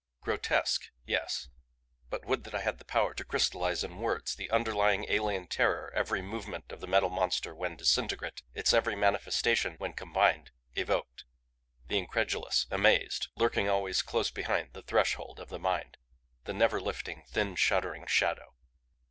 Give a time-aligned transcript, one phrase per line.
[0.21, 1.49] Grotesque yes.
[2.09, 5.91] But would that I had the power to crystallize in words the underlying, alien terror
[5.93, 11.25] every movement of the Metal Monster when disintegrate, its every manifestation when combined, evoked;
[11.87, 15.97] the incredulous, amazed lurking always close behind the threshold of the mind;
[16.45, 18.55] the never lifting, thin shuddering shadow.